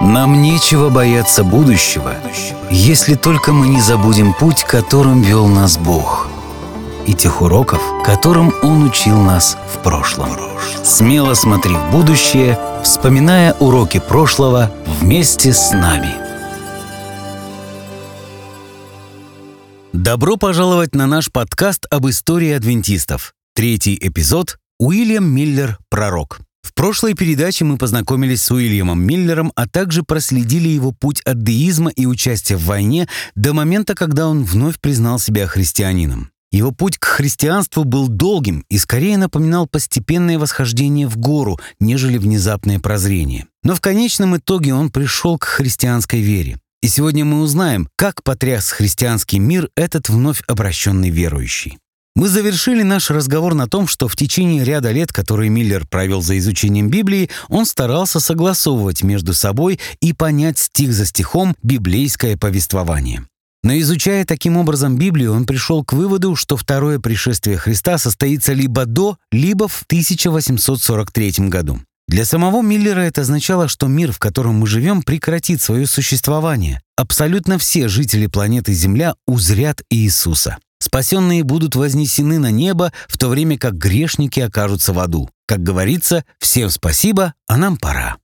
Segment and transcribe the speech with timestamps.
[0.00, 2.12] Нам нечего бояться будущего,
[2.70, 6.28] если только мы не забудем путь, которым вел нас Бог,
[7.06, 10.28] и тех уроков, которым Он учил нас в прошлом.
[10.84, 14.70] Смело смотри в будущее, вспоминая уроки прошлого
[15.00, 16.14] вместе с нами.
[19.94, 23.32] Добро пожаловать на наш подкаст об истории адвентистов.
[23.54, 25.78] Третий эпизод «Уильям Миллер.
[25.88, 26.45] Пророк».
[26.66, 31.90] В прошлой передаче мы познакомились с Уильямом Миллером, а также проследили его путь от деизма
[31.90, 33.06] и участия в войне
[33.36, 36.32] до момента, когда он вновь признал себя христианином.
[36.50, 42.80] Его путь к христианству был долгим и скорее напоминал постепенное восхождение в гору, нежели внезапное
[42.80, 43.46] прозрение.
[43.62, 46.58] Но в конечном итоге он пришел к христианской вере.
[46.82, 51.78] И сегодня мы узнаем, как потряс христианский мир этот вновь обращенный верующий.
[52.16, 56.38] Мы завершили наш разговор на том, что в течение ряда лет, которые Миллер провел за
[56.38, 63.26] изучением Библии, он старался согласовывать между собой и понять стих за стихом библейское повествование.
[63.62, 68.86] Но изучая таким образом Библию, он пришел к выводу, что второе пришествие Христа состоится либо
[68.86, 71.80] до, либо в 1843 году.
[72.08, 76.80] Для самого Миллера это означало, что мир, в котором мы живем, прекратит свое существование.
[76.96, 80.56] Абсолютно все жители планеты Земля узрят Иисуса.
[80.86, 85.28] Спасенные будут вознесены на небо, в то время как грешники окажутся в аду.
[85.44, 88.18] Как говорится, всем спасибо, а нам пора.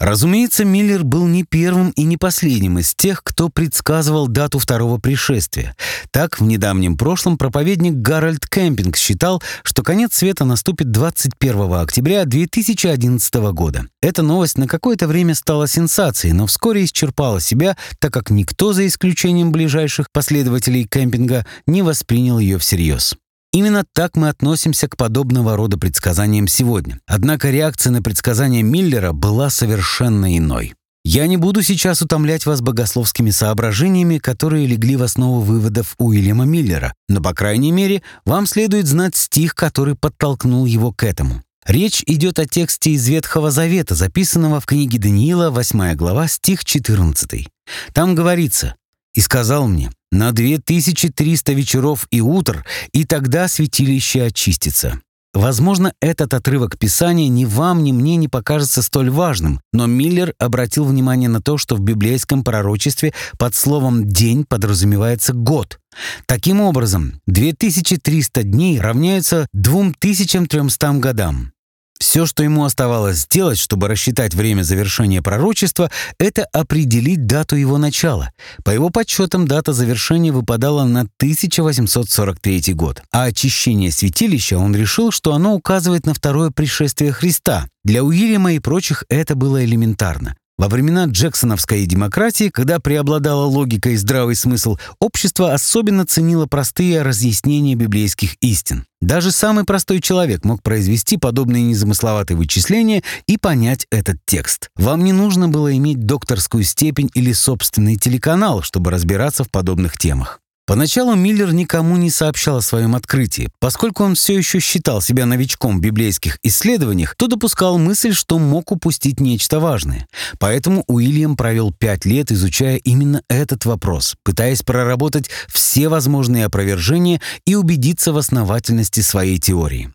[0.00, 5.76] Разумеется, Миллер был не первым и не последним из тех, кто предсказывал дату второго пришествия.
[6.10, 13.34] Так, в недавнем прошлом проповедник Гарольд Кемпинг считал, что конец света наступит 21 октября 2011
[13.52, 13.84] года.
[14.00, 18.86] Эта новость на какое-то время стала сенсацией, но вскоре исчерпала себя, так как никто, за
[18.86, 23.16] исключением ближайших последователей Кемпинга, не воспринял ее всерьез.
[23.52, 27.00] Именно так мы относимся к подобного рода предсказаниям сегодня.
[27.06, 30.74] Однако реакция на предсказание Миллера была совершенно иной.
[31.02, 36.92] Я не буду сейчас утомлять вас богословскими соображениями, которые легли в основу выводов Уильяма Миллера,
[37.08, 41.42] но, по крайней мере, вам следует знать стих, который подтолкнул его к этому.
[41.66, 47.48] Речь идет о тексте из Ветхого Завета, записанного в книге Даниила, 8 глава, стих 14.
[47.94, 48.76] Там говорится
[49.14, 55.00] «И сказал мне, на 2300 вечеров и утр, и тогда святилище очистится.
[55.32, 60.84] Возможно, этот отрывок Писания ни вам, ни мне не покажется столь важным, но Миллер обратил
[60.84, 65.78] внимание на то, что в библейском пророчестве под словом «день» подразумевается год.
[66.26, 71.52] Таким образом, 2300 дней равняются 2300 годам.
[72.00, 78.32] Все, что ему оставалось сделать, чтобы рассчитать время завершения пророчества, это определить дату его начала.
[78.64, 83.02] По его подсчетам, дата завершения выпадала на 1843 год.
[83.12, 87.68] А очищение святилища он решил, что оно указывает на второе пришествие Христа.
[87.84, 90.34] Для Уильяма и прочих это было элементарно.
[90.60, 97.74] Во времена джексоновской демократии, когда преобладала логика и здравый смысл, общество особенно ценило простые разъяснения
[97.74, 98.84] библейских истин.
[99.00, 104.68] Даже самый простой человек мог произвести подобные незамысловатые вычисления и понять этот текст.
[104.76, 110.39] Вам не нужно было иметь докторскую степень или собственный телеканал, чтобы разбираться в подобных темах.
[110.70, 113.48] Поначалу Миллер никому не сообщал о своем открытии.
[113.58, 118.70] Поскольку он все еще считал себя новичком в библейских исследованиях, то допускал мысль, что мог
[118.70, 120.06] упустить нечто важное.
[120.38, 127.56] Поэтому Уильям провел пять лет, изучая именно этот вопрос, пытаясь проработать все возможные опровержения и
[127.56, 129.90] убедиться в основательности своей теории.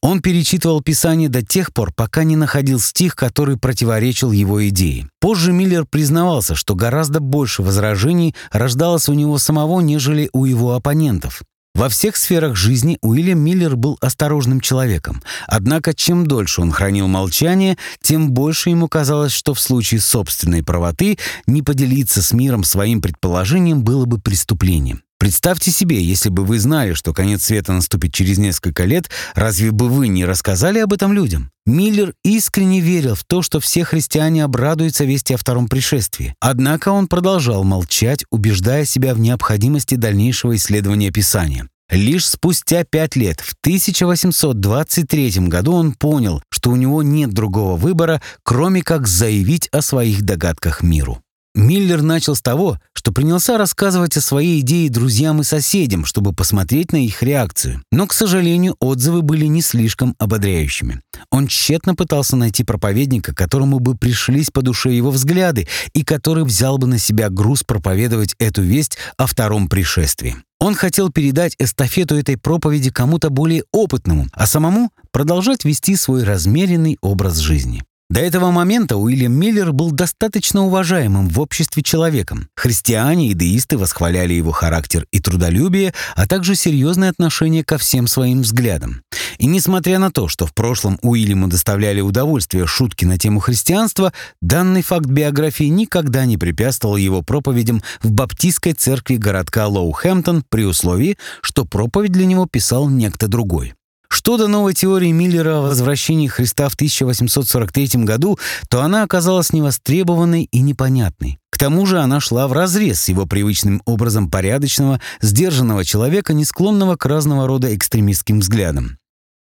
[0.00, 5.08] Он перечитывал Писание до тех пор, пока не находил стих, который противоречил его идее.
[5.20, 11.42] Позже Миллер признавался, что гораздо больше возражений рождалось у него самого, нежели у его оппонентов.
[11.74, 15.22] Во всех сферах жизни Уильям Миллер был осторожным человеком.
[15.48, 21.18] Однако, чем дольше он хранил молчание, тем больше ему казалось, что в случае собственной правоты
[21.48, 25.02] не поделиться с миром своим предположением было бы преступлением.
[25.18, 29.88] Представьте себе, если бы вы знали, что конец света наступит через несколько лет, разве бы
[29.88, 31.50] вы не рассказали об этом людям?
[31.66, 36.34] Миллер искренне верил в то, что все христиане обрадуются вести о втором пришествии.
[36.40, 41.68] Однако он продолжал молчать, убеждая себя в необходимости дальнейшего исследования Писания.
[41.90, 48.20] Лишь спустя пять лет, в 1823 году, он понял, что у него нет другого выбора,
[48.42, 51.20] кроме как заявить о своих догадках миру.
[51.54, 56.90] Миллер начал с того, что принялся рассказывать о своей идее друзьям и соседям, чтобы посмотреть
[56.90, 57.82] на их реакцию.
[57.92, 61.02] Но, к сожалению, отзывы были не слишком ободряющими.
[61.28, 66.78] Он тщетно пытался найти проповедника, которому бы пришлись по душе его взгляды и который взял
[66.78, 70.36] бы на себя груз проповедовать эту весть о втором пришествии.
[70.58, 76.96] Он хотел передать эстафету этой проповеди кому-то более опытному, а самому продолжать вести свой размеренный
[77.02, 77.84] образ жизни.
[78.14, 82.48] До этого момента Уильям Миллер был достаточно уважаемым в обществе человеком.
[82.54, 88.42] Христиане и деисты восхваляли его характер и трудолюбие, а также серьезное отношение ко всем своим
[88.42, 89.02] взглядам.
[89.38, 94.82] И несмотря на то, что в прошлом Уильяму доставляли удовольствие шутки на тему христианства, данный
[94.82, 101.64] факт биографии никогда не препятствовал его проповедям в баптистской церкви городка Лоухэмптон при условии, что
[101.64, 103.74] проповедь для него писал некто другой.
[104.14, 108.38] Что до новой теории Миллера о возвращении Христа в 1843 году,
[108.68, 111.40] то она оказалась невостребованной и непонятной.
[111.50, 116.94] К тому же она шла вразрез с его привычным образом порядочного, сдержанного человека, не склонного
[116.94, 118.98] к разного рода экстремистским взглядам.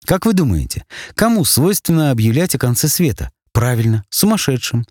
[0.07, 0.85] Как вы думаете,
[1.17, 3.33] кому свойственно объявлять о конце света?
[3.53, 4.87] Правильно, сумасшедшим.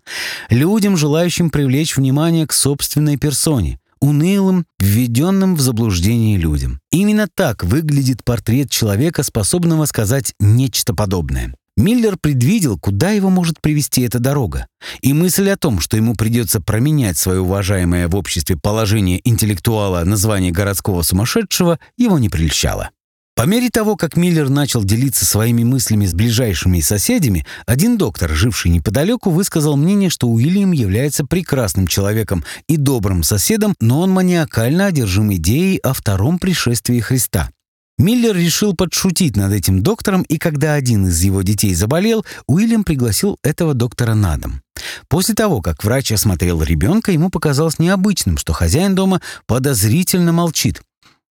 [0.50, 6.80] Людям, желающим привлечь внимание к собственной персоне унылым, введенным в заблуждение людям.
[6.90, 11.54] Именно так выглядит портрет человека, способного сказать нечто подобное.
[11.76, 14.66] Миллер предвидел, куда его может привести эта дорога.
[15.00, 20.16] И мысль о том, что ему придется променять свое уважаемое в обществе положение интеллектуала на
[20.16, 22.90] звание городского сумасшедшего, его не прельщала.
[23.40, 28.70] По мере того, как Миллер начал делиться своими мыслями с ближайшими соседями, один доктор, живший
[28.70, 35.32] неподалеку, высказал мнение, что Уильям является прекрасным человеком и добрым соседом, но он маниакально одержим
[35.36, 37.48] идеей о втором пришествии Христа.
[37.96, 43.38] Миллер решил подшутить над этим доктором, и когда один из его детей заболел, Уильям пригласил
[43.42, 44.60] этого доктора на дом.
[45.08, 50.82] После того, как врач осмотрел ребенка, ему показалось необычным, что хозяин дома подозрительно молчит.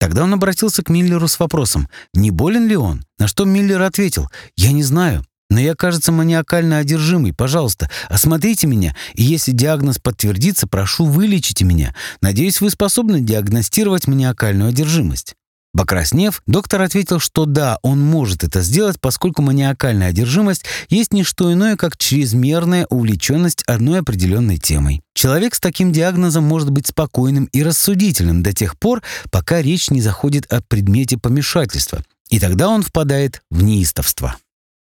[0.00, 4.28] Тогда он обратился к Миллеру с вопросом, не болен ли он, на что Миллер ответил,
[4.56, 7.34] «Я не знаю, но я, кажется, маниакально одержимый.
[7.34, 11.94] Пожалуйста, осмотрите меня, и если диагноз подтвердится, прошу, вылечите меня.
[12.22, 15.34] Надеюсь, вы способны диагностировать маниакальную одержимость».
[15.72, 21.52] Покраснев, доктор ответил, что да, он может это сделать, поскольку маниакальная одержимость есть не что
[21.52, 25.00] иное, как чрезмерная увлеченность одной определенной темой.
[25.14, 30.00] Человек с таким диагнозом может быть спокойным и рассудительным до тех пор, пока речь не
[30.00, 34.36] заходит о предмете помешательства, и тогда он впадает в неистовство.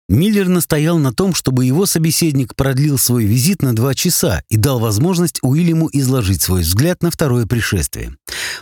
[0.09, 4.79] Миллер настоял на том, чтобы его собеседник продлил свой визит на два часа и дал
[4.79, 8.17] возможность Уильяму изложить свой взгляд на второе пришествие.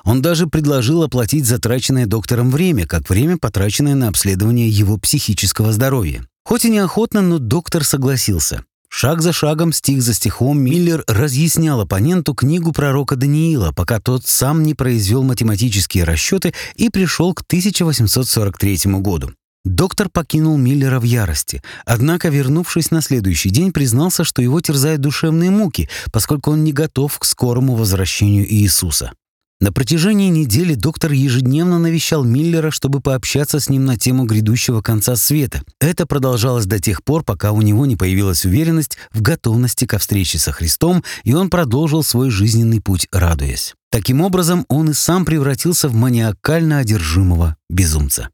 [0.05, 6.26] Он даже предложил оплатить затраченное доктором время, как время, потраченное на обследование его психического здоровья.
[6.46, 8.64] Хоть и неохотно, но доктор согласился.
[8.88, 14.62] Шаг за шагом, стих за стихом, Миллер разъяснял оппоненту книгу пророка Даниила, пока тот сам
[14.62, 19.32] не произвел математические расчеты и пришел к 1843 году.
[19.64, 25.50] Доктор покинул Миллера в ярости, однако, вернувшись на следующий день, признался, что его терзают душевные
[25.50, 29.12] муки, поскольку он не готов к скорому возвращению Иисуса.
[29.61, 35.16] На протяжении недели доктор ежедневно навещал Миллера, чтобы пообщаться с ним на тему грядущего конца
[35.16, 35.62] света.
[35.81, 40.38] Это продолжалось до тех пор, пока у него не появилась уверенность в готовности ко встрече
[40.38, 43.75] со Христом, и он продолжил свой жизненный путь, радуясь.
[43.90, 48.28] Таким образом, он и сам превратился в маниакально одержимого безумца.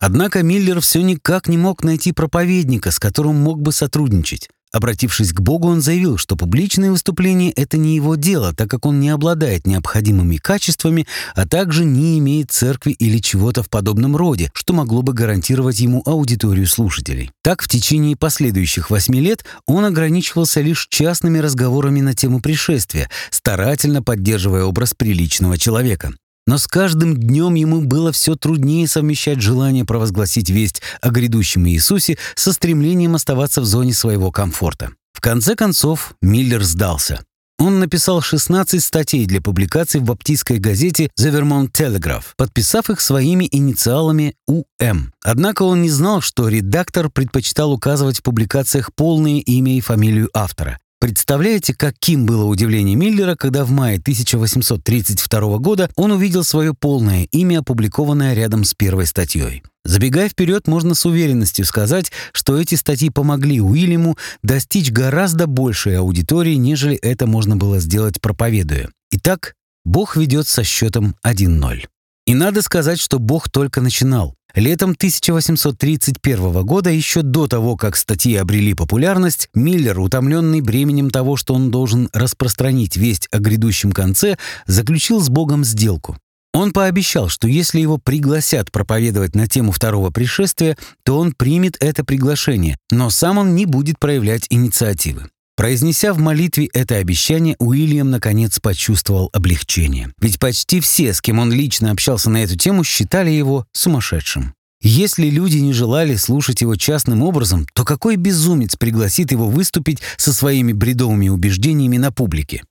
[0.00, 4.48] Однако Миллер все никак не мог найти проповедника, с которым мог бы сотрудничать.
[4.70, 9.00] Обратившись к Богу, он заявил, что публичные выступления— это не его дело, так как он
[9.00, 14.74] не обладает необходимыми качествами, а также не имеет церкви или чего-то в подобном роде, что
[14.74, 17.30] могло бы гарантировать ему аудиторию слушателей.
[17.42, 24.02] Так, в течение последующих восьми лет он ограничивался лишь частными разговорами на тему пришествия, старательно
[24.02, 26.12] поддерживая образ приличного человека.
[26.48, 32.16] Но с каждым днем ему было все труднее совмещать желание провозгласить весть о грядущем Иисусе
[32.36, 34.92] со стремлением оставаться в зоне своего комфорта.
[35.12, 37.20] В конце концов, Миллер сдался.
[37.58, 43.46] Он написал 16 статей для публикаций в баптистской газете The Vermont Telegraph, подписав их своими
[43.52, 45.12] инициалами УМ.
[45.22, 50.78] Однако он не знал, что редактор предпочитал указывать в публикациях полное имя и фамилию автора.
[51.00, 57.60] Представляете, каким было удивление Миллера, когда в мае 1832 года он увидел свое полное имя,
[57.60, 59.62] опубликованное рядом с первой статьей.
[59.84, 66.54] Забегая вперед, можно с уверенностью сказать, что эти статьи помогли Уильяму достичь гораздо большей аудитории,
[66.54, 68.90] нежели это можно было сделать проповедуя.
[69.12, 71.86] Итак, Бог ведет со счетом 1-0.
[72.26, 74.34] И надо сказать, что Бог только начинал.
[74.54, 81.54] Летом 1831 года, еще до того, как статьи обрели популярность, Миллер, утомленный бременем того, что
[81.54, 84.36] он должен распространить весть о грядущем конце,
[84.66, 86.16] заключил с Богом сделку.
[86.54, 92.04] Он пообещал, что если его пригласят проповедовать на тему второго пришествия, то он примет это
[92.04, 95.28] приглашение, но сам он не будет проявлять инициативы.
[95.58, 100.12] Произнеся в молитве это обещание, Уильям наконец почувствовал облегчение.
[100.20, 104.54] Ведь почти все, с кем он лично общался на эту тему, считали его сумасшедшим.
[104.80, 110.32] Если люди не желали слушать его частным образом, то какой безумец пригласит его выступить со
[110.32, 112.62] своими бредовыми убеждениями на публике?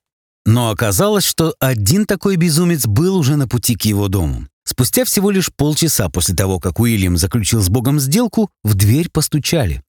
[0.46, 4.48] Но оказалось, что один такой безумец был уже на пути к его дому.
[4.64, 9.82] Спустя всего лишь полчаса после того, как Уильям заключил с Богом сделку, в дверь постучали.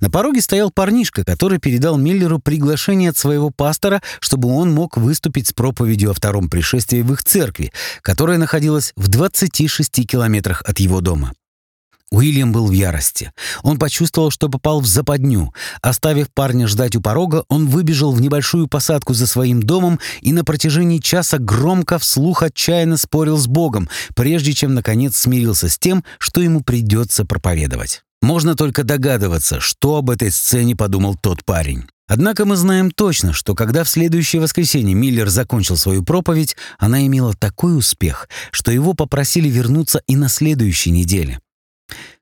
[0.00, 5.48] На пороге стоял парнишка, который передал Миллеру приглашение от своего пастора, чтобы он мог выступить
[5.48, 11.00] с проповедью о втором пришествии в их церкви, которая находилась в 26 километрах от его
[11.00, 11.32] дома.
[12.12, 13.32] Уильям был в ярости.
[13.62, 15.52] Он почувствовал, что попал в западню.
[15.82, 20.44] Оставив парня ждать у порога, он выбежал в небольшую посадку за своим домом и на
[20.44, 26.40] протяжении часа громко вслух отчаянно спорил с Богом, прежде чем, наконец, смирился с тем, что
[26.40, 28.05] ему придется проповедовать.
[28.22, 31.84] Можно только догадываться, что об этой сцене подумал тот парень.
[32.08, 37.34] Однако мы знаем точно, что когда в следующее воскресенье Миллер закончил свою проповедь, она имела
[37.34, 41.40] такой успех, что его попросили вернуться и на следующей неделе.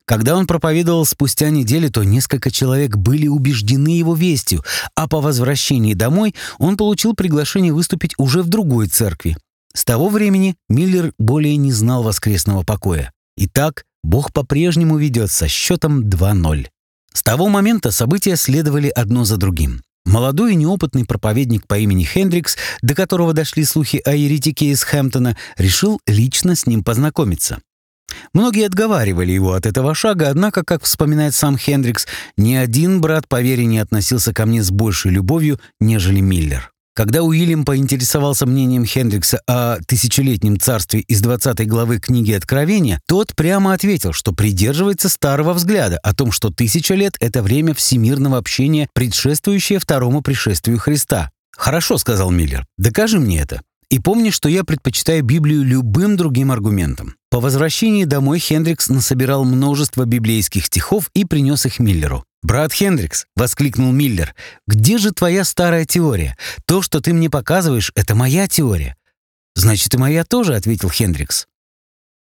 [0.05, 4.63] Когда он проповедовал спустя неделю, то несколько человек были убеждены его вестью,
[4.95, 9.37] а по возвращении домой он получил приглашение выступить уже в другой церкви.
[9.73, 13.11] С того времени Миллер более не знал воскресного покоя.
[13.37, 16.67] Итак, Бог по-прежнему ведет со счетом 2-0.
[17.11, 19.81] С того момента события следовали одно за другим.
[20.05, 25.35] Молодой и неопытный проповедник по имени Хендрикс, до которого дошли слухи о еретике из Хэмптона,
[25.57, 27.61] решил лично с ним познакомиться.
[28.33, 32.05] Многие отговаривали его от этого шага, однако, как вспоминает сам Хендрикс,
[32.37, 36.71] ни один брат по вере не относился ко мне с большей любовью, нежели Миллер.
[36.95, 43.73] Когда Уильям поинтересовался мнением Хендрикса о тысячелетнем царстве из 20 главы книги Откровения, тот прямо
[43.73, 49.79] ответил, что придерживается старого взгляда о том, что тысяча лет— это время всемирного общения, предшествующее
[49.79, 51.31] второму пришествию Христа.
[51.51, 53.61] «Хорошо»,— сказал Миллер,— «докажи мне это».
[53.89, 57.15] И помни, что я предпочитаю Библию любым другим аргументам.
[57.29, 62.23] По возвращении домой Хендрикс насобирал множество библейских стихов и принес их Миллеру.
[62.45, 64.35] «Брат Хендрикс»,— воскликнул Миллер,—
[64.67, 66.37] «где же твоя старая теория?
[66.67, 68.95] То, что ты мне показываешь,— это моя теория».
[69.55, 71.47] «Значит, и моя тоже»,— ответил Хендрикс.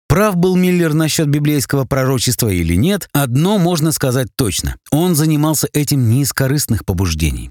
[0.09, 4.77] Прав был Миллер насчет библейского пророчества или нет, одно можно сказать точно.
[4.91, 7.51] Он занимался этим не из корыстных побуждений.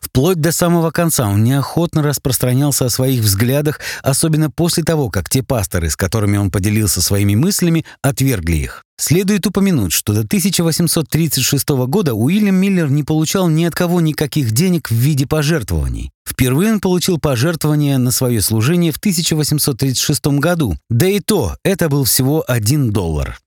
[0.00, 5.42] Вплоть до самого конца он неохотно распространялся о своих взглядах, особенно после того, как те
[5.42, 8.84] пасторы, с которыми он поделился своими мыслями, отвергли их.
[8.98, 14.90] Следует упомянуть, что до 1836 года Уильям Миллер не получал ни от кого никаких денег
[14.90, 16.10] в виде пожертвований.
[16.28, 22.04] Впервые он получил пожертвование на свое служение в 1836 году, да и то это был
[22.04, 23.38] всего 1 доллар.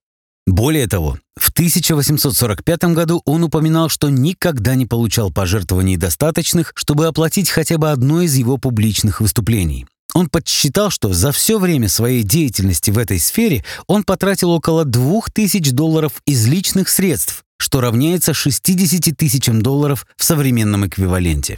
[0.46, 7.50] Более того, в 1845 году он упоминал, что никогда не получал пожертвований достаточных, чтобы оплатить
[7.50, 9.88] хотя бы одно из его публичных выступлений.
[10.14, 15.72] Он подсчитал, что за все время своей деятельности в этой сфере он потратил около 2000
[15.72, 21.58] долларов из личных средств, что равняется 60 тысячам долларов в современном эквиваленте.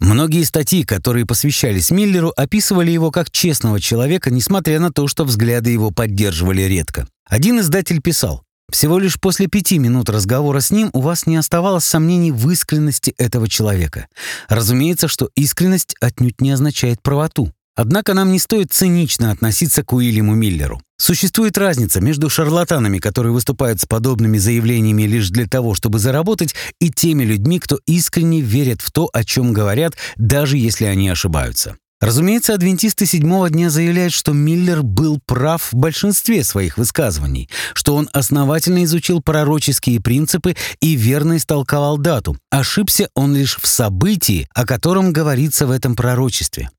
[0.00, 5.70] Многие статьи, которые посвящались Миллеру, описывали его как честного человека, несмотря на то, что взгляды
[5.70, 7.06] его поддерживали редко.
[7.24, 11.84] Один издатель писал, «Всего лишь после пяти минут разговора с ним у вас не оставалось
[11.84, 14.08] сомнений в искренности этого человека.
[14.48, 17.52] Разумеется, что искренность отнюдь не означает правоту.
[17.76, 20.80] Однако нам не стоит цинично относиться к Уильяму Миллеру.
[20.96, 26.90] Существует разница между шарлатанами, которые выступают с подобными заявлениями лишь для того, чтобы заработать, и
[26.90, 31.76] теми людьми, кто искренне верит в то, о чем говорят, даже если они ошибаются.
[32.00, 38.08] Разумеется, адвентисты седьмого дня заявляют, что Миллер был прав в большинстве своих высказываний, что он
[38.12, 42.36] основательно изучил пророческие принципы и верно истолковал дату.
[42.50, 46.70] Ошибся он лишь в событии, о котором говорится в этом пророчестве.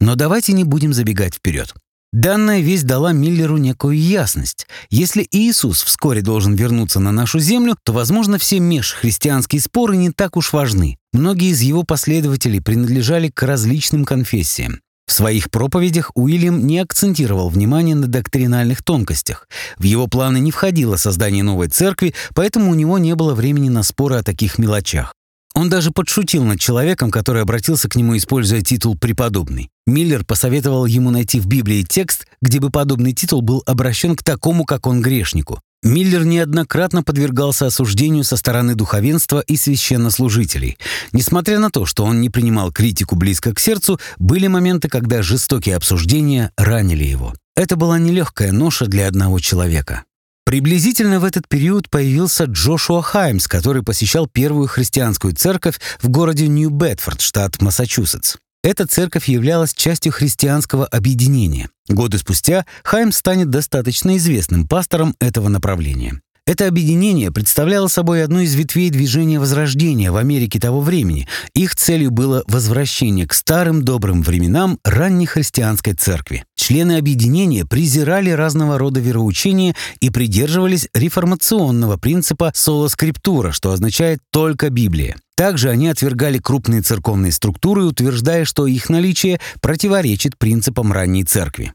[0.00, 1.74] Но давайте не будем забегать вперед.
[2.14, 4.68] Данная весть дала Миллеру некую ясность.
[4.88, 10.36] Если Иисус вскоре должен вернуться на нашу землю, то, возможно, все межхристианские споры не так
[10.36, 10.96] уж важны.
[11.12, 14.78] Многие из его последователей принадлежали к различным конфессиям.
[15.08, 19.48] В своих проповедях Уильям не акцентировал внимание на доктринальных тонкостях.
[19.76, 23.82] В его планы не входило создание новой церкви, поэтому у него не было времени на
[23.82, 25.14] споры о таких мелочах.
[25.54, 29.70] Он даже подшутил над человеком, который обратился к нему, используя титул «преподобный».
[29.86, 34.64] Миллер посоветовал ему найти в Библии текст, где бы подобный титул был обращен к такому,
[34.64, 35.60] как он, грешнику.
[35.84, 40.78] Миллер неоднократно подвергался осуждению со стороны духовенства и священнослужителей.
[41.12, 45.76] Несмотря на то, что он не принимал критику близко к сердцу, были моменты, когда жестокие
[45.76, 47.34] обсуждения ранили его.
[47.54, 50.04] Это была нелегкая ноша для одного человека.
[50.44, 57.20] Приблизительно в этот период появился Джошуа Хаймс, который посещал первую христианскую церковь в городе Нью-Бетфорд,
[57.20, 58.36] штат Массачусетс.
[58.62, 61.70] эта церковь являлась частью христианского объединения.
[61.88, 66.20] Годы спустя Хайм станет достаточно известным пастором этого направления.
[66.46, 71.26] Это объединение представляло собой одну из ветвей движения Возрождения в Америке того времени.
[71.54, 76.44] Их целью было возвращение к старым добрым временам ранней христианской церкви.
[76.54, 84.68] Члены объединения презирали разного рода вероучения и придерживались реформационного принципа соло скриптура, что означает «только
[84.68, 85.16] Библия».
[85.36, 91.72] Также они отвергали крупные церковные структуры, утверждая, что их наличие противоречит принципам ранней церкви.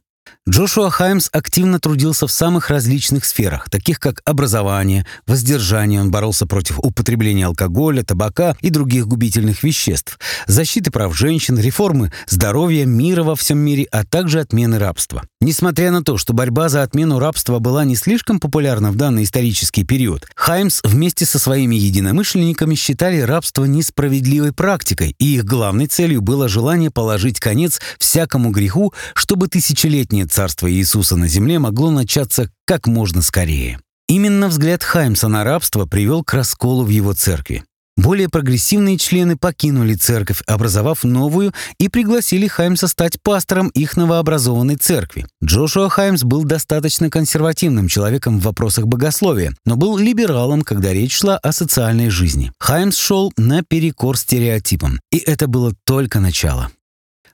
[0.50, 6.80] Джошуа Хаймс активно трудился в самых различных сферах, таких как образование, воздержание, он боролся против
[6.80, 13.60] употребления алкоголя, табака и других губительных веществ, защиты прав женщин, реформы здоровья, мира во всем
[13.60, 15.22] мире, а также отмены рабства.
[15.40, 19.84] Несмотря на то, что борьба за отмену рабства была не слишком популярна в данный исторический
[19.84, 26.50] период, Хаймс вместе со своими единомышленниками считали рабство несправедливой практикой, и их главной целью было
[26.50, 33.22] желание положить конец всякому греху, чтобы тысячелетнее царство Иисуса на земле могло начаться как можно
[33.22, 33.78] скорее.
[34.08, 37.66] Именно взгляд Хаймса на рабство привел к расколу в его церкви.
[37.98, 45.28] Более прогрессивные члены покинули церковь, образовав новую, и пригласили Хаймса стать пастором их новообразованной церкви.
[45.44, 51.38] Джошуа Хаймс был достаточно консервативным человеком в вопросах богословия, но был либералом, когда речь шла
[51.38, 52.54] о социальной жизни.
[52.60, 56.72] Хаймс шел наперекор стереотипам, и это было только начало.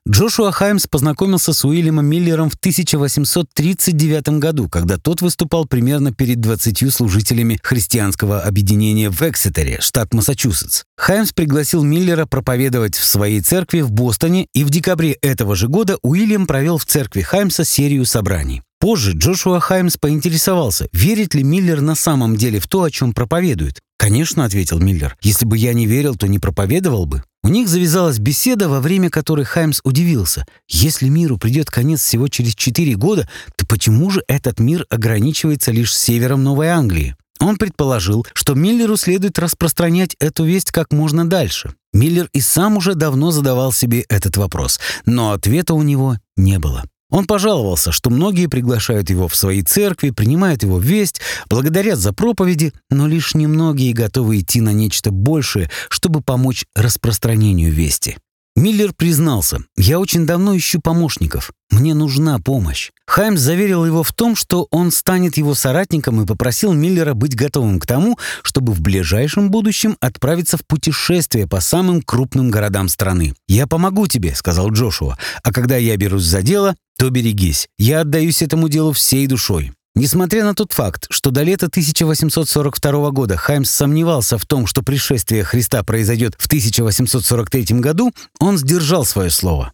[0.08, 6.94] Джошуа Хаймс познакомился с Уильямом Миллером в 1839 году, когда тот выступал примерно перед 20
[6.94, 10.84] служителями христианского объединения в Эксетере, штат Массачусетс.
[10.96, 15.98] Хаймс пригласил Миллера проповедовать в своей церкви в Бостоне, и в декабре этого же года
[16.04, 18.62] Уильям провел в церкви Хаймса серию собраний.
[18.80, 23.80] Позже Джошуа Хаймс поинтересовался, верит ли Миллер на самом деле в то, о чем проповедует.
[23.98, 27.24] «Конечно»,— ответил Миллер,— «если бы я не верил, то не проповедовал бы».
[27.44, 30.46] У них завязалась беседа, во время которой Хаймс удивился.
[30.68, 35.96] Если миру придет конец всего через четыре года, то почему же этот мир ограничивается лишь
[35.96, 37.16] севером Новой Англии?
[37.40, 41.76] Он предположил, что Миллеру следует распространять эту весть как можно дальше.
[41.94, 46.84] Миллер и сам уже давно задавал себе этот вопрос, но ответа у него не было.
[47.10, 52.74] Он пожаловался, что многие приглашают его в свои церкви, принимают его весть, благодарят за проповеди,
[52.90, 58.18] но лишь немногие готовы идти на нечто большее, чтобы помочь распространению вести.
[58.58, 61.52] Миллер признался, «Я очень давно ищу помощников.
[61.72, 62.92] Мне нужна помощь».
[63.06, 67.82] Хаймс заверил его в том, что он станет его соратником и попросил Миллера быть готовым
[67.82, 73.36] к тому, чтобы в ближайшем будущем отправиться в путешествие по самым крупным городам страны.
[73.50, 77.68] «Я помогу тебе»,— сказал Джошуа, «а когда я берусь за дело, то берегись.
[77.78, 79.72] Я отдаюсь этому делу всей душой».
[79.98, 85.46] Несмотря на тот факт, что до лета 1842 года Хаймс сомневался в том, что пришествие
[85.46, 89.72] Христа произойдет в 1843 году, он сдержал свое слово.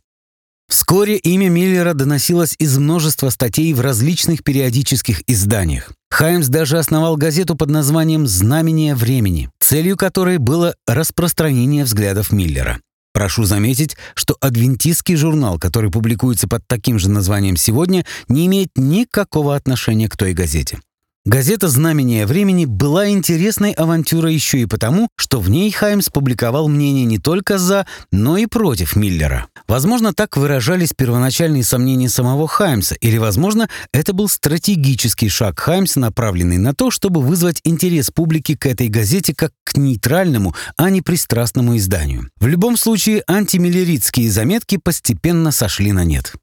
[0.71, 5.91] Вскоре имя Миллера доносилось из множества статей в различных периодических изданиях.
[6.09, 12.79] Хаймс даже основал газету под названием «Знамение времени», целью которой было распространение взглядов Миллера.
[13.13, 19.55] Прошу заметить, что адвентистский журнал, который публикуется под таким же названием сегодня, не имеет никакого
[19.55, 20.79] отношения к той газете.
[21.23, 27.05] Газета «Знамение времени» была интересной авантюрой еще и потому, что в ней Хаймс публиковал мнение
[27.05, 29.45] не только за, но и против Миллера.
[29.67, 36.57] Возможно, так выражались первоначальные сомнения самого Хаймса, или, возможно, это был стратегический шаг Хаймса, направленный
[36.57, 41.77] на то, чтобы вызвать интерес публики к этой газете как к нейтральному, а не пристрастному
[41.77, 42.31] изданию.
[42.39, 46.33] В любом случае, антимиллеритские заметки постепенно сошли на нет.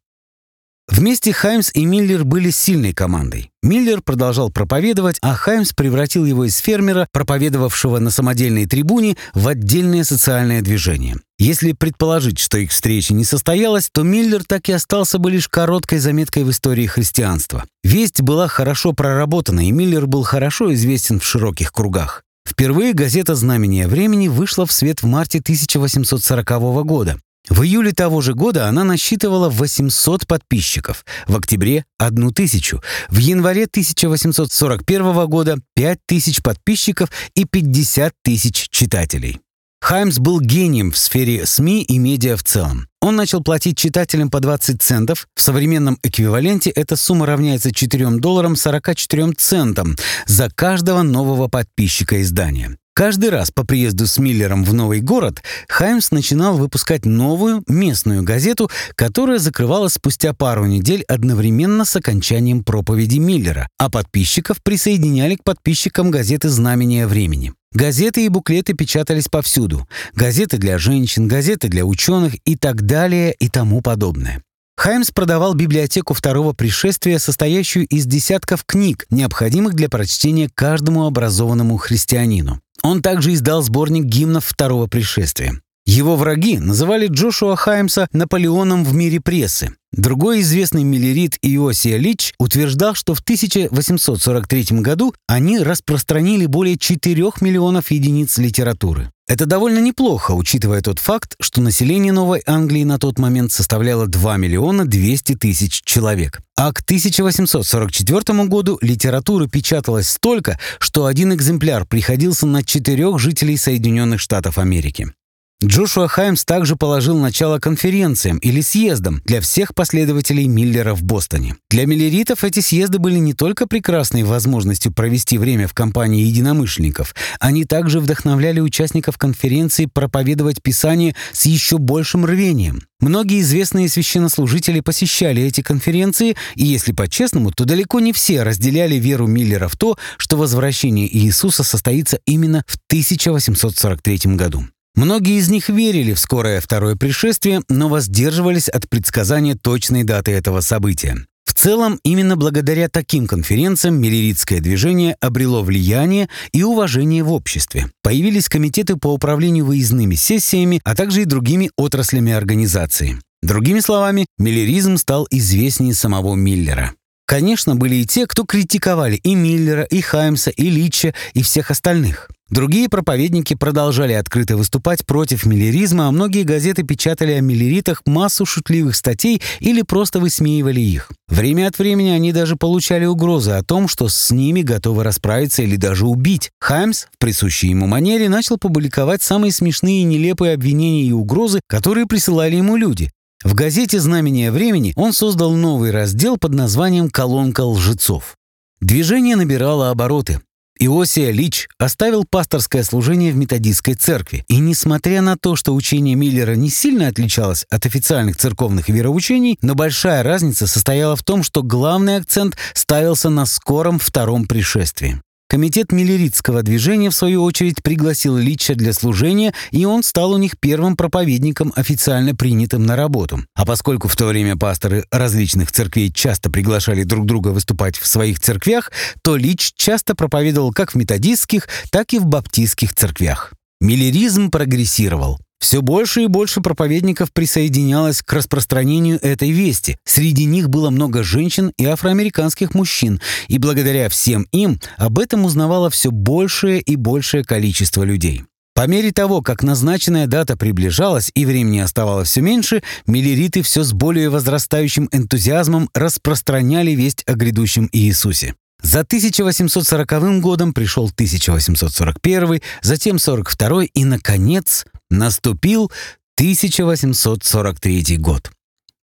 [0.88, 3.50] Вместе Хаймс и Миллер были сильной командой.
[3.62, 10.02] Миллер продолжал проповедовать, а Хаймс превратил его из фермера, проповедовавшего на самодельной трибуне, в отдельное
[10.02, 11.16] социальное движение.
[11.38, 15.98] Если предположить, что их встреча не состоялась, то Миллер так и остался бы лишь короткой
[15.98, 17.64] заметкой в истории христианства.
[17.84, 22.22] Весть была хорошо проработана, и Миллер был хорошо известен в широких кругах.
[22.48, 26.48] Впервые газета «Знамение времени» вышла в свет в марте 1840
[26.86, 27.18] года.
[27.48, 35.26] В июле того же года она насчитывала 800 подписчиков, в октябре– 1000, в январе 1841
[35.26, 39.40] года– 5000 подписчиков и 50 тысяч читателей.
[39.80, 42.88] Хаймс был гением в сфере СМИ и медиа в целом.
[43.00, 45.28] Он начал платить читателям по 20 центов.
[45.34, 49.96] В современном эквиваленте эта сумма равняется 4 долларам 44 центам
[50.26, 52.76] за каждого нового подписчика издания.
[52.98, 58.72] Каждый раз по приезду с Миллером в новый город Хаймс начинал выпускать новую местную газету,
[58.96, 66.10] которая закрывалась спустя пару недель одновременно с окончанием проповеди Миллера, а подписчиков присоединяли к подписчикам
[66.10, 67.52] газеты «Знамение времени».
[67.72, 69.86] Газеты и буклеты печатались повсюду.
[70.16, 74.42] Газеты для женщин, газеты для ученых и так далее и тому подобное.
[74.76, 82.60] Хаймс продавал библиотеку второго пришествия, состоящую из десятков книг, необходимых для прочтения каждому образованному христианину.
[82.82, 85.60] Он также издал сборник гимнов второго пришествия.
[85.86, 89.74] Его враги называли Джошуа Хаймса Наполеоном в мире прессы.
[89.90, 97.90] Другой известный миллерит Иосия Лич утверждал, что в 1843 году они распространили более 4 миллионов
[97.90, 99.10] единиц литературы.
[99.28, 104.38] Это довольно неплохо, учитывая тот факт, что население Новой Англии на тот момент составляло 2
[104.38, 106.40] миллиона 200 тысяч человек.
[106.56, 114.18] А к 1844 году литературы печаталось столько, что один экземпляр приходился на четырех жителей Соединенных
[114.18, 115.12] Штатов Америки.
[115.60, 121.56] Джошуа Хаймс также положил начало конференциям или съездам для всех последователей Миллера в Бостоне.
[121.68, 127.64] Для миллеритов эти съезды были не только прекрасной возможностью провести время в компании единомышленников, они
[127.64, 132.82] также вдохновляли участников конференции проповедовать Писание с еще большим рвением.
[133.00, 139.26] Многие известные священнослужители посещали эти конференции, и если по-честному, то далеко не все разделяли веру
[139.26, 144.64] Миллера в то, что возвращение Иисуса состоится именно в 1843 году.
[144.98, 150.60] Многие из них верили в скорое второе пришествие, но воздерживались от предсказания точной даты этого
[150.60, 151.24] события.
[151.44, 157.86] В целом, именно благодаря таким конференциям миллеритское движение обрело влияние и уважение в обществе.
[158.02, 163.20] Появились комитеты по управлению выездными сессиями, а также и другими отраслями организации.
[163.40, 166.92] Другими словами, миллеризм стал известнее самого Миллера.
[167.24, 172.28] Конечно, были и те, кто критиковали и Миллера, и Хаймса, и Литча, и всех остальных.
[172.50, 178.96] Другие проповедники продолжали открыто выступать против миллеризма, а многие газеты печатали о миллеритах массу шутливых
[178.96, 181.10] статей или просто высмеивали их.
[181.28, 185.76] Время от времени они даже получали угрозы о том, что с ними готовы расправиться или
[185.76, 186.50] даже убить.
[186.58, 192.06] Хаймс, в присущей ему манере, начал публиковать самые смешные и нелепые обвинения и угрозы, которые
[192.06, 193.10] присылали ему люди.
[193.44, 198.36] В газете «Знамение времени» он создал новый раздел под названием «Колонка лжецов».
[198.80, 200.40] Движение набирало обороты.
[200.78, 206.54] Иосия Лич оставил пасторское служение в методистской церкви, и несмотря на то, что учение Миллера
[206.54, 212.16] не сильно отличалось от официальных церковных вероучений, но большая разница состояла в том, что главный
[212.16, 215.20] акцент ставился на скором втором пришествии.
[215.50, 220.58] Комитет Миллеритского движения, в свою очередь, пригласил Лича для служения, и он стал у них
[220.60, 223.40] первым проповедником, официально принятым на работу.
[223.54, 228.40] А поскольку в то время пасторы различных церквей часто приглашали друг друга выступать в своих
[228.40, 233.54] церквях, то Лич часто проповедовал как в методистских, так и в баптистских церквях.
[233.80, 235.38] Миллеризм прогрессировал.
[235.58, 239.98] Все больше и больше проповедников присоединялось к распространению этой вести.
[240.04, 245.90] Среди них было много женщин и афроамериканских мужчин, и благодаря всем им об этом узнавало
[245.90, 248.44] все большее и большее количество людей.
[248.74, 253.92] По мере того, как назначенная дата приближалась и времени оставалось все меньше, миллериты все с
[253.92, 258.54] более возрастающим энтузиазмом распространяли весть о грядущем Иисусе.
[258.82, 265.90] За 1840 годом пришел 1841, затем 42 и, наконец, наступил
[266.36, 268.50] 1843 год.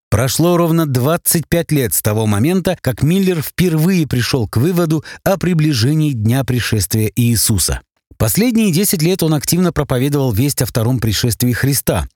[0.09, 6.13] Прошло ровно 25 лет с того момента, как Миллер впервые пришел к выводу о приближении
[6.13, 7.81] Дня пришествия Иисуса.
[8.17, 12.07] Последние 10 лет он активно проповедовал весть о втором пришествии Христа,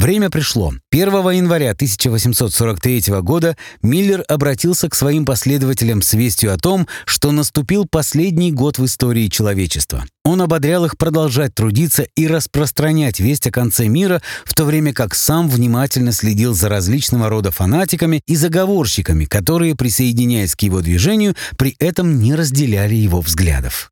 [0.00, 0.72] Время пришло.
[0.92, 7.86] 1 января 1843 года Миллер обратился к своим последователям с вестью о том, что наступил
[7.86, 10.06] последний год в истории человечества.
[10.24, 15.14] Он ободрял их продолжать трудиться и распространять весть о конце мира, в то время как
[15.14, 21.76] сам внимательно следил за различного рода фанатиками и заговорщиками, которые, присоединяясь к его движению, при
[21.78, 23.90] этом не разделяли его взглядов.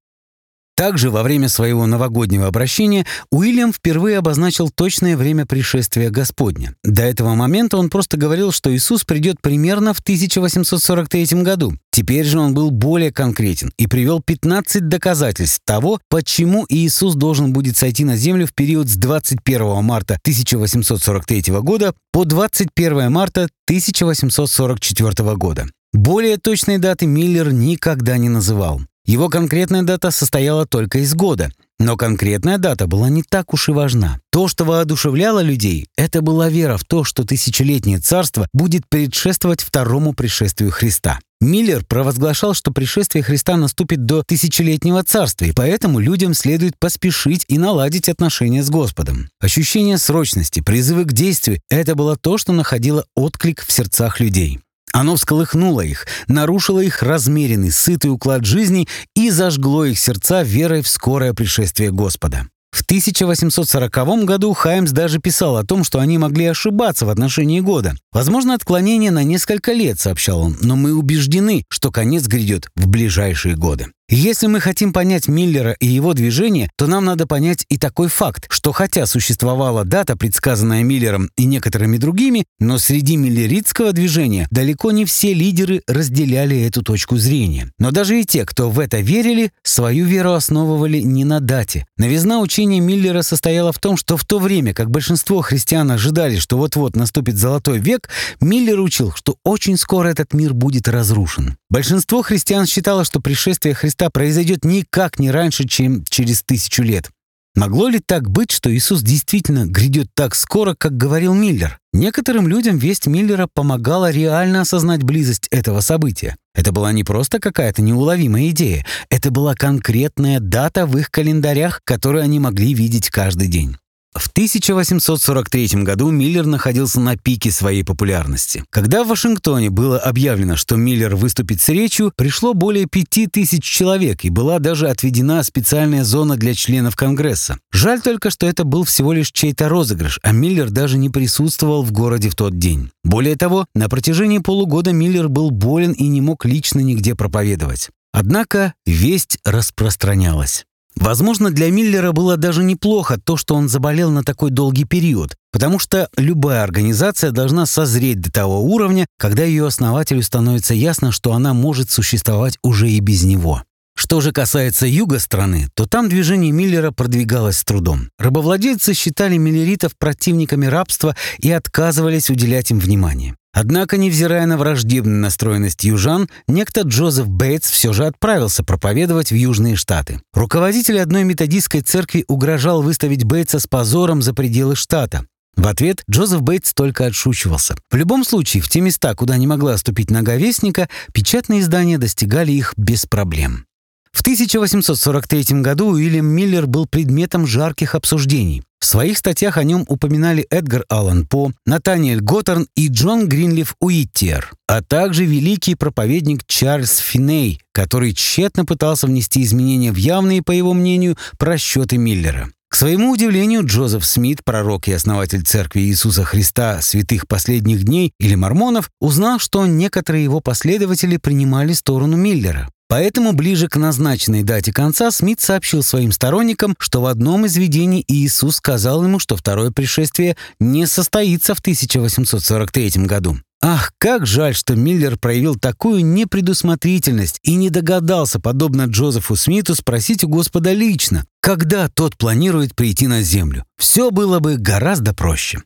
[0.79, 6.77] Также во время своего новогоднего обращения Уильям впервые обозначил точное время пришествия Господня.
[6.85, 11.73] До этого момента он просто говорил, что Иисус придет примерно в 1843 году.
[11.91, 17.77] Теперь же он был более конкретен и привел 15 доказательств того, почему Иисус должен будет
[17.77, 25.67] сойти на землю в период с 21 марта 1843 года по 21 марта 1844 года.
[25.93, 28.83] Более точной даты Миллер никогда не называл.
[29.09, 33.73] Его конкретная дата состояла только из года, но конкретная дата была не так уж и
[33.73, 34.21] важна.
[34.31, 40.13] То, что воодушевляло людей, это была вера в то, что тысячелетнее царство будет предшествовать второму
[40.13, 41.21] пришествию Христа.
[41.41, 47.57] Миллер провозглашал, что пришествие Христа наступит до тысячелетнего царства, и поэтому людям следует поспешить и
[47.57, 49.31] наладить отношения с Господом.
[49.41, 54.61] Ощущение срочности, призывы к действию— это было то, что находило отклик в сердцах людей.
[54.99, 60.89] Оно всколыхнуло их, нарушило их размеренный, сытый уклад жизни и зажгло их сердца верой в
[60.89, 62.49] скорое пришествие Господа.
[62.73, 67.95] В 1840 году Хаймс даже писал о том, что они могли ошибаться в отношении года.
[68.11, 73.55] Возможно, отклонение на несколько лет, сообщал он, но мы убеждены, что конец грядет в ближайшие
[73.55, 73.87] годы.
[74.11, 78.47] Если мы хотим понять Миллера и его движение, то нам надо понять и такой факт,
[78.49, 85.05] что хотя существовала дата, предсказанная Миллером и некоторыми другими, но среди миллеритского движения далеко не
[85.05, 87.71] все лидеры разделяли эту точку зрения.
[87.79, 91.85] Но даже и те, кто в это верили, свою веру основывали не на дате.
[91.99, 96.57] Новизна учения Миллера состояла в том, что в то время, как большинство христиан ожидали, что
[96.57, 98.09] вот-вот наступит золотой век,
[98.41, 101.59] Миллер учил, что очень скоро этот мир будет разрушен.
[101.71, 107.11] Большинство христиан считало, что пришествие Христа произойдет никак не раньше, чем через тысячу лет.
[107.55, 111.79] Могло ли так быть, что Иисус действительно грядет так скоро, как говорил Миллер?
[111.93, 116.37] Некоторым людям весть Миллера помогала реально осознать близость этого события.
[116.55, 122.23] Это была не просто какая-то неуловимая идея, это была конкретная дата в их календарях, которую
[122.23, 123.77] они могли видеть каждый день.
[124.15, 128.65] В 1843 году Миллер находился на пике своей популярности.
[128.71, 134.25] Когда в Вашингтоне было объявлено, что Миллер выступит с речью, пришло более пяти тысяч человек
[134.25, 137.59] и была даже отведена специальная зона для членов Конгресса.
[137.71, 141.93] Жаль только, что это был всего лишь чей-то розыгрыш, а Миллер даже не присутствовал в
[141.93, 142.91] городе в тот день.
[143.05, 147.91] Более того, на протяжении полугода Миллер был болен и не мог лично нигде проповедовать.
[148.13, 150.65] Однако весть распространялась.
[151.01, 155.79] Возможно, для Миллера было даже неплохо то, что он заболел на такой долгий период, потому
[155.79, 161.55] что любая организация должна созреть до того уровня, когда ее основателю становится ясно, что она
[161.55, 163.63] может существовать уже и без него.
[163.97, 168.11] Что же касается юга страны, то там движение Миллера продвигалось с трудом.
[168.19, 173.35] Рабовладельцы считали миллеритов противниками рабства и отказывались уделять им внимание.
[173.61, 179.75] Однако, невзирая на враждебную настроенность южан, некто Джозеф Бейтс все же отправился проповедовать в Южные
[179.75, 180.21] Штаты.
[180.33, 185.27] Руководитель одной методистской церкви угрожал выставить Бейтса с позором за пределы штата.
[185.57, 187.75] В ответ Джозеф Бейтс только отшучивался.
[187.91, 192.53] В любом случае, в те места, куда не могла ступить нога вестника, печатные издания достигали
[192.53, 193.67] их без проблем.
[194.13, 198.63] В 1843 году Уильям Миллер был предметом жарких обсуждений.
[198.81, 204.53] В своих статьях о нем упоминали Эдгар Аллан По, Натаниэль Готтерн и Джон Гринлиф Уиттер,
[204.69, 210.75] а также великий проповедник Чарльз Финей, который тщетно пытался внести изменения в явные, по его
[210.75, 212.51] мнению, просчеты Миллера.
[212.71, 218.35] К своему удивлению, Джозеф Смит, пророк и основатель Церкви Иисуса Христа святых последних дней или
[218.35, 222.69] мормонов, узнал, что некоторые его последователи принимали сторону Миллера.
[222.89, 228.03] Поэтому ближе к назначенной дате конца Смит сообщил своим сторонникам, что в одном из видений
[228.09, 233.39] Иисус сказал ему, что второе пришествие не состоится в 1843 году.
[233.61, 240.23] Ах, как жаль, что Миллер проявил такую непредусмотрительность и не догадался, подобно Джозефу Смиту, спросить
[240.23, 243.65] у Господа лично, когда тот планирует прийти на Землю.
[243.77, 245.61] Все было бы гораздо проще.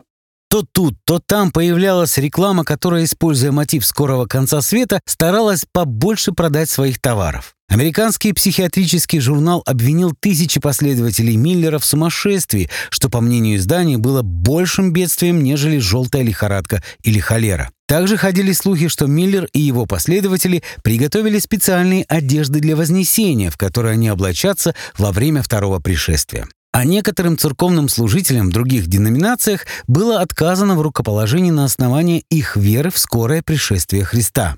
[0.53, 6.69] То тут, то там появлялась реклама, которая, используя мотив скорого конца света, старалась побольше продать
[6.69, 7.55] своих товаров.
[7.71, 14.93] Американский психиатрический журнал обвинил тысячи последователей Миллера в сумасшествии, что, по мнению издания, было большим
[14.93, 17.71] бедствием, нежели желтая лихорадка или холера.
[17.89, 23.93] Также ходили слухи, что Миллер и его последователи приготовили специальные одежды для вознесения, в которые
[23.95, 30.75] они облачатся во время второго пришествия а некоторым церковным служителям в других деноминациях было отказано
[30.75, 34.57] в рукоположении на основании их веры в скорое пришествие Христа.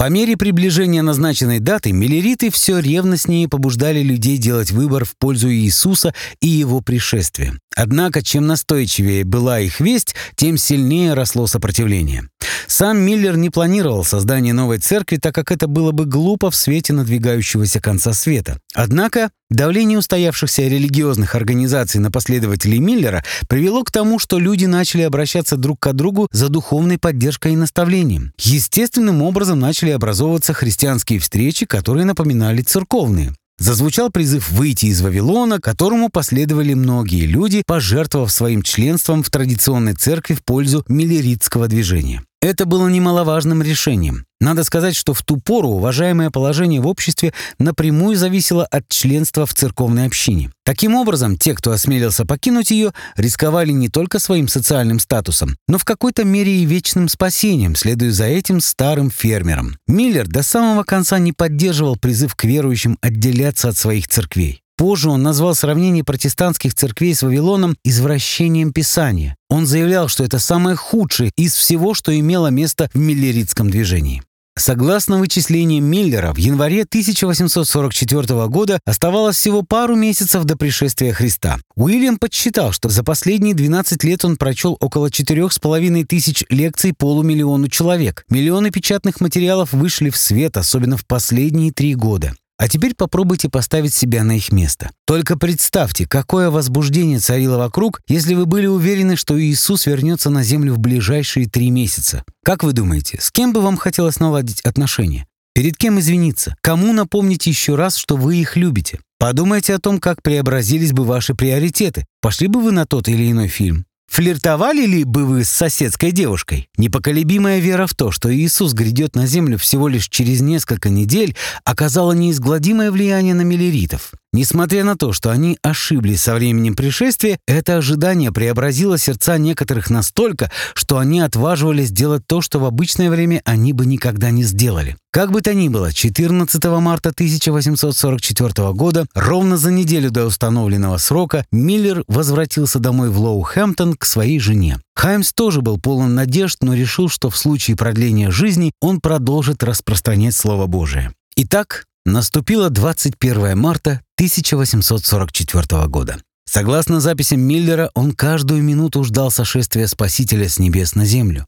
[0.00, 6.14] По мере приближения назначенной даты миллериты все ревностнее побуждали людей делать выбор в пользу Иисуса
[6.40, 7.58] и его пришествия.
[7.76, 12.30] Однако, чем настойчивее была их весть, тем сильнее росло сопротивление.
[12.66, 16.94] Сам Миллер не планировал создание новой церкви, так как это было бы глупо в свете
[16.94, 18.58] надвигающегося конца света.
[18.72, 25.56] Однако давление устоявшихся религиозных организаций на последователей Миллера привело к тому, что люди начали обращаться
[25.56, 28.32] друг к другу за духовной поддержкой и наставлением.
[28.38, 33.34] Естественным образом начали образовываться христианские встречи, которые напоминали церковные.
[33.58, 40.32] Зазвучал призыв выйти из Вавилона, которому последовали многие люди, пожертвовав своим членством в традиционной церкви
[40.32, 42.22] в пользу миллеритского движения.
[42.40, 44.24] Это было немаловажным решением.
[44.40, 49.52] Надо сказать, что в ту пору уважаемое положение в обществе напрямую зависело от членства в
[49.52, 50.50] церковной общине.
[50.64, 55.84] Таким образом, те, кто осмелился покинуть ее, рисковали не только своим социальным статусом, но в
[55.84, 59.76] какой-то мере и вечным спасением, следуя за этим старым фермером.
[59.86, 64.62] Миллер до самого конца не поддерживал призыв к верующим отделяться от своих церквей.
[64.80, 69.36] Позже он назвал сравнение протестантских церквей с Вавилоном извращением Писания.
[69.50, 74.22] Он заявлял, что это самое худшее из всего, что имело место в миллеритском движении.
[74.60, 81.56] Согласно вычислениям Миллера, в январе 1844 года оставалось всего пару месяцев до пришествия Христа.
[81.76, 88.26] Уильям подсчитал, что за последние 12 лет он прочел около 4,5 тысяч лекций полумиллиону человек.
[88.28, 92.34] Миллионы печатных материалов вышли в свет, особенно в последние три года.
[92.60, 94.90] А теперь попробуйте поставить себя на их место.
[95.06, 100.74] Только представьте, какое возбуждение царило вокруг, если вы были уверены, что Иисус вернется на землю
[100.74, 102.22] в ближайшие три месяца.
[102.44, 105.26] Как вы думаете, с кем бы вам хотелось наладить отношения?
[105.54, 106.54] Перед кем извиниться?
[106.60, 109.00] Кому напомнить еще раз, что вы их любите?
[109.18, 112.04] Подумайте о том, как преобразились бы ваши приоритеты.
[112.20, 113.86] Пошли бы вы на тот или иной фильм?
[114.10, 116.68] Флиртовали ли бы вы с соседской девушкой?
[116.76, 122.10] Непоколебимая вера в то, что Иисус грядет на землю всего лишь через несколько недель, оказала
[122.10, 124.10] неизгладимое влияние на миллеритов.
[124.32, 130.52] Несмотря на то, что они ошиблись со временем пришествия, это ожидание преобразило сердца некоторых настолько,
[130.74, 134.96] что они отваживались сделать то, что в обычное время они бы никогда не сделали.
[135.10, 141.44] Как бы то ни было, 14 марта 1844 года, ровно за неделю до установленного срока,
[141.50, 144.78] Миллер возвратился домой в Лоу-Хэмптон к своей жене.
[144.94, 150.36] Хаймс тоже был полон надежд, но решил, что в случае продления жизни он продолжит распространять
[150.36, 151.12] Слово Божие.
[151.34, 156.20] Итак, Наступило 21 марта 1844 года.
[156.44, 161.46] Согласно записям Миллера, он каждую минуту ждал сошествия Спасителя с небес на землю.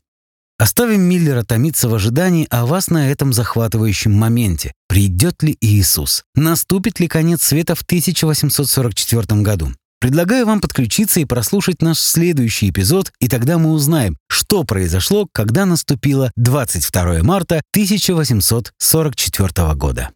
[0.59, 4.73] Оставим Миллера томиться в ожидании о вас на этом захватывающем моменте.
[4.87, 6.23] Придет ли Иисус?
[6.37, 9.73] Наступит ли конец света в 1844 году?
[9.99, 15.67] Предлагаю вам подключиться и прослушать наш следующий эпизод, и тогда мы узнаем, что произошло, когда
[15.67, 20.11] наступило 22 марта 1844 года.